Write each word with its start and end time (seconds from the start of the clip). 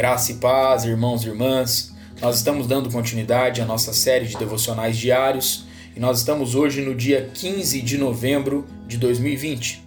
Graça 0.00 0.32
e 0.32 0.36
paz, 0.36 0.86
irmãos 0.86 1.24
e 1.24 1.28
irmãs. 1.28 1.94
Nós 2.22 2.36
estamos 2.36 2.66
dando 2.66 2.88
continuidade 2.88 3.60
à 3.60 3.66
nossa 3.66 3.92
série 3.92 4.24
de 4.24 4.34
devocionais 4.34 4.96
diários 4.96 5.66
e 5.94 6.00
nós 6.00 6.20
estamos 6.20 6.54
hoje 6.54 6.80
no 6.80 6.94
dia 6.94 7.28
15 7.34 7.82
de 7.82 7.98
novembro 7.98 8.64
de 8.86 8.96
2020. 8.96 9.84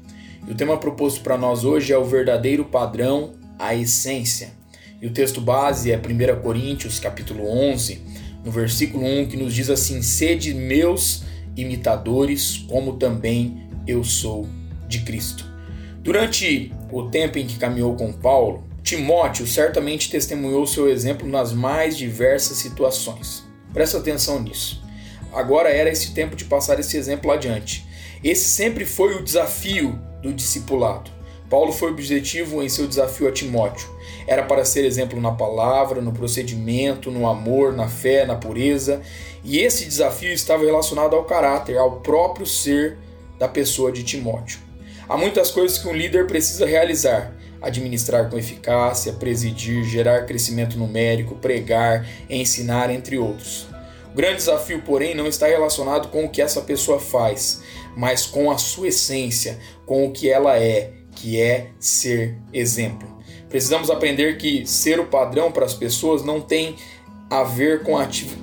E 0.47 0.51
o 0.51 0.53
tema 0.53 0.77
proposto 0.77 1.21
para 1.21 1.35
nós 1.35 1.63
hoje 1.63 1.91
é 1.91 1.97
o 1.97 2.05
verdadeiro 2.05 2.63
padrão, 2.63 3.31
a 3.57 3.73
essência. 3.73 4.51
E 5.01 5.07
o 5.07 5.09
texto 5.09 5.41
base 5.41 5.91
é 5.91 5.97
1 5.97 6.41
Coríntios, 6.43 6.99
capítulo 6.99 7.49
11, 7.49 7.99
no 8.45 8.51
versículo 8.51 9.03
1, 9.03 9.29
que 9.29 9.35
nos 9.35 9.51
diz 9.51 9.67
assim: 9.67 10.03
Sede 10.03 10.53
meus 10.53 11.23
imitadores, 11.57 12.63
como 12.69 12.97
também 12.97 13.67
eu 13.87 14.03
sou 14.03 14.47
de 14.87 14.99
Cristo. 14.99 15.43
Durante 16.03 16.71
o 16.91 17.01
tempo 17.09 17.39
em 17.39 17.47
que 17.47 17.57
caminhou 17.57 17.95
com 17.95 18.13
Paulo, 18.13 18.71
Timóteo 18.83 19.47
certamente 19.47 20.11
testemunhou 20.11 20.67
seu 20.67 20.89
exemplo 20.89 21.25
nas 21.25 21.53
mais 21.53 21.97
diversas 21.97 22.57
situações. 22.57 23.43
Presta 23.73 23.97
atenção 23.97 24.41
nisso. 24.41 24.83
Agora 25.31 25.69
era 25.69 25.89
esse 25.89 26.13
tempo 26.13 26.35
de 26.35 26.43
passar 26.43 26.77
esse 26.79 26.97
exemplo 26.97 27.31
adiante. 27.31 27.87
Esse 28.21 28.43
sempre 28.43 28.85
foi 28.85 29.15
o 29.15 29.23
desafio 29.23 29.97
do 30.21 30.33
discipulado. 30.33 31.09
Paulo 31.49 31.71
foi 31.71 31.91
objetivo 31.91 32.61
em 32.61 32.67
seu 32.67 32.85
desafio 32.85 33.29
a 33.29 33.31
Timóteo. 33.31 33.87
Era 34.27 34.43
para 34.43 34.65
ser 34.65 34.83
exemplo 34.83 35.19
na 35.21 35.31
palavra, 35.31 36.01
no 36.01 36.11
procedimento, 36.11 37.09
no 37.09 37.25
amor, 37.25 37.71
na 37.73 37.87
fé, 37.87 38.25
na 38.25 38.35
pureza. 38.35 39.01
E 39.45 39.59
esse 39.59 39.85
desafio 39.85 40.33
estava 40.33 40.65
relacionado 40.65 41.15
ao 41.15 41.23
caráter, 41.23 41.77
ao 41.77 42.01
próprio 42.01 42.45
ser 42.45 42.97
da 43.39 43.47
pessoa 43.47 43.93
de 43.93 44.03
Timóteo. 44.03 44.59
Há 45.07 45.15
muitas 45.15 45.51
coisas 45.51 45.77
que 45.77 45.87
um 45.87 45.93
líder 45.93 46.27
precisa 46.27 46.65
realizar: 46.65 47.33
administrar 47.63 48.29
com 48.29 48.37
eficácia, 48.37 49.13
presidir, 49.13 49.83
gerar 49.85 50.25
crescimento 50.25 50.77
numérico, 50.77 51.35
pregar, 51.35 52.05
ensinar, 52.29 52.89
entre 52.89 53.17
outros. 53.17 53.67
O 54.11 54.15
grande 54.15 54.37
desafio, 54.37 54.81
porém, 54.83 55.15
não 55.15 55.25
está 55.25 55.47
relacionado 55.47 56.09
com 56.09 56.25
o 56.25 56.29
que 56.29 56.41
essa 56.41 56.61
pessoa 56.61 56.99
faz, 56.99 57.63
mas 57.95 58.25
com 58.25 58.51
a 58.51 58.57
sua 58.57 58.89
essência, 58.89 59.57
com 59.85 60.05
o 60.05 60.11
que 60.11 60.29
ela 60.29 60.59
é, 60.59 60.91
que 61.15 61.41
é 61.41 61.69
ser 61.79 62.37
exemplo. 62.53 63.11
Precisamos 63.49 63.89
aprender 63.89 64.37
que 64.37 64.65
ser 64.67 64.99
o 64.99 65.05
padrão 65.05 65.51
para 65.51 65.65
as 65.65 65.73
pessoas 65.73 66.23
não 66.23 66.41
tem 66.41 66.75
a 67.29 67.43
ver 67.43 67.81
com, 67.81 67.93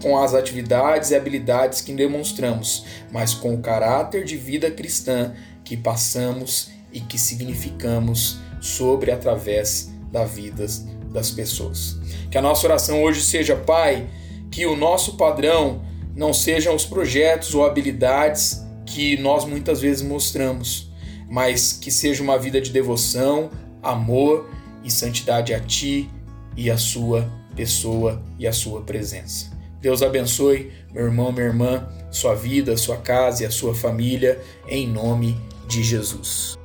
com 0.03 0.19
as 0.19 0.35
atividades 0.35 1.11
e 1.11 1.17
habilidades 1.17 1.81
que 1.81 1.93
demonstramos, 1.93 2.85
mas 3.13 3.35
com 3.35 3.55
o 3.55 3.61
caráter 3.61 4.25
de 4.25 4.37
vida 4.37 4.71
cristã 4.71 5.35
que 5.65 5.77
passamos 5.77 6.71
e 6.93 7.01
que 7.01 7.17
significamos 7.19 8.41
sobre 8.61 9.11
através 9.11 9.93
da 10.11 10.25
vida 10.25 10.67
das 11.11 11.31
pessoas. 11.31 11.99
Que 12.31 12.39
a 12.39 12.43
nossa 12.43 12.67
oração 12.67 13.03
hoje 13.03 13.23
seja, 13.23 13.57
Pai, 13.57 14.07
que 14.51 14.67
o 14.67 14.77
nosso 14.77 15.17
padrão 15.17 15.83
não 16.15 16.33
sejam 16.33 16.75
os 16.75 16.85
projetos 16.85 17.55
ou 17.55 17.65
habilidades 17.65 18.65
que 18.85 19.17
nós 19.19 19.45
muitas 19.45 19.81
vezes 19.81 20.03
mostramos, 20.03 20.91
mas 21.29 21.73
que 21.73 21.91
seja 21.91 22.23
uma 22.23 22.39
vida 22.39 22.61
de 22.61 22.71
devoção, 22.71 23.51
amor 23.83 24.51
e 24.85 24.91
santidade 24.91 25.55
a 25.55 25.61
Ti 25.61 26.11
e 26.57 26.71
a 26.71 26.77
Sua 26.77 27.31
pessoa 27.55 28.23
e 28.39 28.47
a 28.47 28.53
Sua 28.53 28.83
presença. 28.83 29.51
Deus 29.81 30.03
abençoe, 30.03 30.71
meu 30.93 31.05
irmão, 31.05 31.33
minha 31.33 31.47
irmã, 31.47 31.89
sua 32.11 32.35
vida, 32.35 32.77
sua 32.77 32.99
casa 32.99 33.45
e 33.45 33.47
a 33.47 33.51
sua 33.51 33.75
família, 33.75 34.39
em 34.69 34.87
nome 34.87 35.41
de 35.67 35.83
Jesus. 35.83 36.60